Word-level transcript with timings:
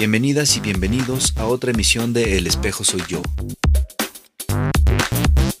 Bienvenidas 0.00 0.56
y 0.56 0.60
bienvenidos 0.60 1.34
a 1.36 1.44
otra 1.44 1.72
emisión 1.72 2.14
de 2.14 2.38
El 2.38 2.46
espejo 2.46 2.84
soy 2.84 3.02
yo. 3.06 3.20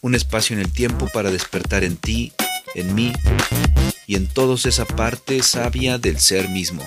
Un 0.00 0.14
espacio 0.14 0.56
en 0.56 0.62
el 0.62 0.72
tiempo 0.72 1.08
para 1.12 1.30
despertar 1.30 1.84
en 1.84 1.98
ti, 1.98 2.32
en 2.74 2.94
mí 2.94 3.12
y 4.06 4.16
en 4.16 4.26
todos 4.26 4.64
esa 4.64 4.86
parte 4.86 5.42
sabia 5.42 5.98
del 5.98 6.18
ser 6.18 6.48
mismo. 6.48 6.82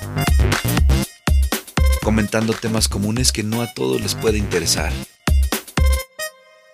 Comentando 2.02 2.54
temas 2.54 2.88
comunes 2.88 3.32
que 3.32 3.44
no 3.44 3.62
a 3.62 3.72
todos 3.72 4.02
les 4.02 4.16
puede 4.16 4.40
interesar. 4.40 4.92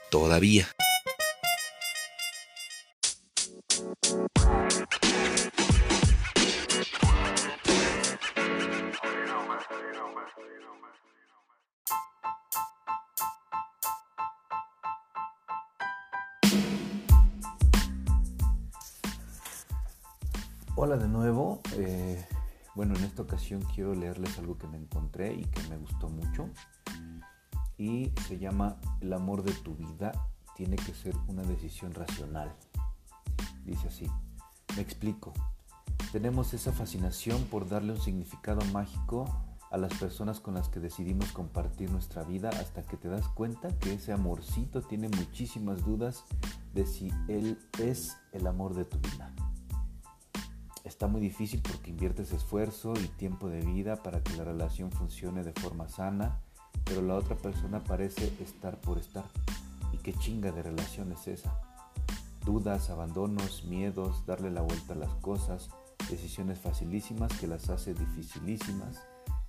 Todavía. 0.10 0.70
Hola 20.76 20.98
de 20.98 21.08
nuevo. 21.08 21.60
Eh, 21.74 22.26
bueno, 22.76 22.96
en 22.96 23.04
esta 23.04 23.24
ocasión 23.24 23.62
quiero 23.76 23.94
leerles 23.96 24.38
algo 24.38 24.58
que 24.58 24.68
me 24.68 24.78
encontré 24.78 25.34
y 25.34 25.44
que 25.44 25.62
me 25.68 25.78
gustó 25.78 26.10
mucho. 26.10 26.50
Y 27.78 28.12
se 28.28 28.38
llama 28.38 28.78
El 29.02 29.12
amor 29.14 29.44
de 29.44 29.52
tu 29.54 29.76
vida 29.76 30.12
tiene 30.56 30.78
que 30.78 30.94
ser 30.94 31.16
una 31.28 31.44
decisión 31.44 31.94
racional. 31.94 32.54
Dice 33.66 33.88
así. 33.88 34.08
Me 34.76 34.82
explico. 34.82 35.34
Tenemos 36.12 36.54
esa 36.54 36.72
fascinación 36.72 37.44
por 37.46 37.68
darle 37.68 37.94
un 37.94 38.02
significado 38.02 38.62
mágico 38.72 39.26
a 39.72 39.78
las 39.78 39.94
personas 39.96 40.40
con 40.40 40.54
las 40.56 40.70
que 40.70 40.80
decidimos 40.80 41.32
compartir 41.32 41.92
nuestra 41.92 42.24
vida 42.24 42.50
hasta 42.50 42.84
que 42.84 42.98
te 42.98 43.10
das 43.10 43.28
cuenta 43.28 43.78
que 43.80 43.94
ese 43.94 44.14
amorcito 44.14 44.82
tiene 44.82 45.10
muchísimas 45.10 45.86
dudas 45.86 46.24
de 46.74 46.86
si 46.86 47.12
él 47.28 47.60
es 47.78 48.18
el 48.32 48.48
amor 48.48 48.74
de 48.74 48.86
tu 48.86 48.98
vida. 49.00 49.34
Está 50.90 51.06
muy 51.06 51.22
difícil 51.22 51.62
porque 51.62 51.92
inviertes 51.92 52.34
esfuerzo 52.34 52.94
y 52.96 53.08
tiempo 53.10 53.48
de 53.48 53.62
vida 53.62 53.98
para 53.98 54.24
que 54.24 54.36
la 54.36 54.44
relación 54.44 54.92
funcione 54.92 55.44
de 55.44 55.54
forma 55.54 55.88
sana, 55.88 56.42
pero 56.84 57.04
la 57.04 57.14
otra 57.14 57.36
persona 57.36 57.84
parece 57.84 58.34
estar 58.42 58.82
por 58.82 58.98
estar. 58.98 59.24
¿Y 59.94 59.98
qué 59.98 60.14
chinga 60.14 60.52
de 60.52 60.64
relación 60.64 61.12
es 61.12 61.28
esa? 61.28 61.62
Dudas, 62.44 62.90
abandonos, 62.90 63.66
miedos, 63.66 64.26
darle 64.26 64.50
la 64.50 64.62
vuelta 64.62 64.94
a 64.94 64.98
las 64.98 65.14
cosas, 65.22 65.70
decisiones 66.10 66.58
facilísimas 66.58 67.32
que 67.38 67.46
las 67.46 67.70
hace 67.70 67.94
dificilísimas, 67.94 68.98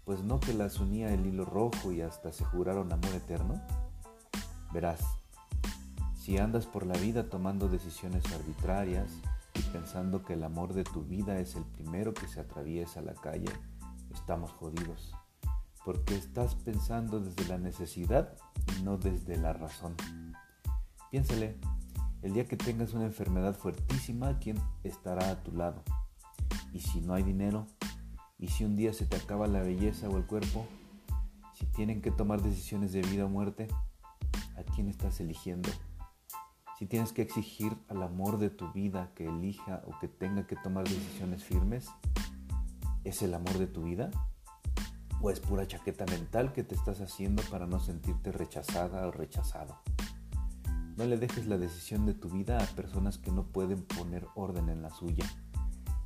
pues 0.05 0.23
no 0.23 0.41
que 0.41 0.53
las 0.53 0.79
unía 0.79 1.11
el 1.15 1.25
hilo 1.25 1.47
rojo 1.47 1.91
y 1.91 2.03
hasta 2.03 2.35
se 2.35 2.45
juraron 2.45 2.93
amor 2.93 3.15
eterno. 3.15 3.59
Verás, 4.75 5.01
si 6.15 6.37
andas 6.37 6.67
por 6.67 6.85
la 6.85 6.99
vida 6.99 7.31
tomando 7.31 7.67
decisiones 7.67 8.31
arbitrarias, 8.31 9.09
pensando 9.63 10.25
que 10.25 10.35
el 10.35 10.45
amor 10.45 10.75
de 10.75 10.85
tu 10.85 11.03
vida 11.03 11.39
es 11.39 11.57
el 11.57 11.65
primero 11.65 12.15
que 12.15 12.29
se 12.29 12.41
atraviesa 12.41 13.01
la 13.01 13.15
calle, 13.15 13.49
estamos 14.13 14.53
jodidos. 14.53 15.15
Porque 15.85 16.15
estás 16.15 16.55
pensando 16.55 17.21
desde 17.21 17.49
la 17.49 17.59
necesidad 17.59 18.37
y 18.79 18.83
no 18.83 18.99
desde 18.99 19.37
la 19.37 19.53
razón. 19.53 19.95
Piénsale, 21.11 21.59
el 22.23 22.35
día 22.35 22.45
que 22.45 22.57
tengas 22.57 22.93
una 22.93 23.07
enfermedad 23.07 23.57
fuertísima, 23.57 24.39
¿quién 24.39 24.59
estará 24.85 25.31
a 25.31 25.43
tu 25.43 25.53
lado? 25.53 25.83
Y 26.73 26.81
si 26.81 27.01
no 27.01 27.15
hay 27.15 27.23
dinero, 27.23 27.67
y 28.39 28.49
si 28.49 28.65
un 28.65 28.77
día 28.77 28.93
se 28.93 29.07
te 29.07 29.17
acaba 29.17 29.47
la 29.47 29.63
belleza 29.63 30.09
o 30.09 30.17
el 30.17 30.27
cuerpo, 30.27 30.67
si 31.55 31.67
tienen 31.67 32.01
que 32.01 32.11
tomar 32.11 32.43
decisiones 32.43 32.93
de 32.93 33.03
vida 33.03 33.25
o 33.25 33.29
muerte, 33.29 33.69
¿a 34.57 34.63
quién 34.75 34.89
estás 34.89 35.21
eligiendo? 35.21 35.69
Si 36.81 36.87
tienes 36.87 37.13
que 37.13 37.21
exigir 37.21 37.77
al 37.91 38.03
amor 38.03 38.39
de 38.39 38.49
tu 38.49 38.73
vida 38.73 39.11
que 39.15 39.27
elija 39.27 39.83
o 39.87 39.99
que 39.99 40.09
tenga 40.09 40.47
que 40.47 40.57
tomar 40.57 40.89
decisiones 40.89 41.45
firmes, 41.45 41.91
¿es 43.05 43.21
el 43.21 43.35
amor 43.35 43.59
de 43.59 43.67
tu 43.67 43.83
vida? 43.83 44.11
¿O 45.21 45.29
es 45.29 45.41
pura 45.41 45.67
chaqueta 45.67 46.07
mental 46.07 46.55
que 46.55 46.65
te 46.65 46.75
estás 46.75 47.03
haciendo 47.03 47.43
para 47.51 47.67
no 47.67 47.81
sentirte 47.81 48.33
rechazada 48.33 49.07
o 49.07 49.11
rechazado? 49.11 49.77
No 50.97 51.05
le 51.05 51.19
dejes 51.19 51.47
la 51.47 51.59
decisión 51.59 52.07
de 52.07 52.15
tu 52.15 52.31
vida 52.31 52.57
a 52.57 52.67
personas 52.69 53.19
que 53.19 53.31
no 53.31 53.45
pueden 53.45 53.83
poner 53.83 54.27
orden 54.35 54.71
en 54.71 54.81
la 54.81 54.89
suya. 54.89 55.27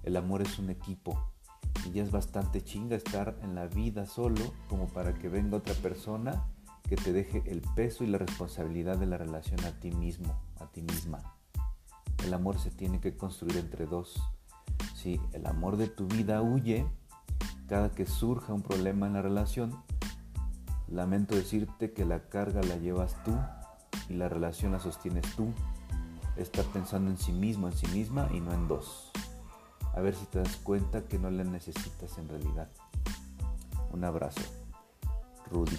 El 0.02 0.16
amor 0.16 0.42
es 0.42 0.58
un 0.58 0.70
equipo 0.70 1.16
y 1.86 1.92
ya 1.92 2.02
es 2.02 2.10
bastante 2.10 2.64
chinga 2.64 2.96
estar 2.96 3.38
en 3.42 3.54
la 3.54 3.68
vida 3.68 4.06
solo 4.06 4.42
como 4.68 4.88
para 4.88 5.14
que 5.14 5.28
venga 5.28 5.58
otra 5.58 5.74
persona 5.74 6.48
que 6.88 6.96
te 6.96 7.12
deje 7.12 7.42
el 7.46 7.62
peso 7.74 8.04
y 8.04 8.08
la 8.08 8.18
responsabilidad 8.18 8.98
de 8.98 9.06
la 9.06 9.16
relación 9.16 9.60
a 9.64 9.72
ti 9.80 9.90
mismo, 9.90 10.38
ti 10.74 10.82
misma. 10.82 11.22
El 12.24 12.34
amor 12.34 12.58
se 12.58 12.70
tiene 12.70 13.00
que 13.00 13.16
construir 13.16 13.56
entre 13.56 13.86
dos. 13.86 14.20
Si 14.94 15.20
el 15.32 15.46
amor 15.46 15.76
de 15.76 15.86
tu 15.86 16.06
vida 16.06 16.42
huye, 16.42 16.86
cada 17.68 17.90
que 17.90 18.06
surja 18.06 18.52
un 18.52 18.62
problema 18.62 19.06
en 19.06 19.14
la 19.14 19.22
relación, 19.22 19.82
lamento 20.88 21.36
decirte 21.36 21.92
que 21.92 22.04
la 22.04 22.28
carga 22.28 22.60
la 22.62 22.76
llevas 22.76 23.16
tú 23.24 23.32
y 24.08 24.14
la 24.14 24.28
relación 24.28 24.72
la 24.72 24.80
sostienes 24.80 25.24
tú. 25.36 25.46
Estar 26.36 26.64
pensando 26.66 27.10
en 27.10 27.18
sí 27.18 27.32
mismo, 27.32 27.68
en 27.68 27.76
sí 27.76 27.86
misma 27.88 28.28
y 28.32 28.40
no 28.40 28.52
en 28.52 28.66
dos. 28.66 29.12
A 29.94 30.00
ver 30.00 30.16
si 30.16 30.26
te 30.26 30.40
das 30.40 30.56
cuenta 30.56 31.04
que 31.04 31.20
no 31.20 31.30
la 31.30 31.44
necesitas 31.44 32.18
en 32.18 32.28
realidad. 32.28 32.68
Un 33.92 34.02
abrazo. 34.02 34.40
Rudy. 35.50 35.78